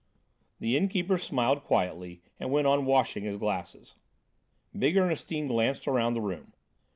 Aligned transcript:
The 0.59 0.75
innkeeper 0.75 1.19
smiled 1.19 1.63
quietly 1.63 2.23
and 2.39 2.49
went 2.51 2.65
on 2.65 2.85
washing 2.87 3.23
his 3.23 3.37
glasses. 3.37 3.93
Big 4.75 4.97
Ernestine 4.97 5.45
glanced 5.45 5.87
around 5.87 6.13
the 6.15 6.21
room. 6.21 6.53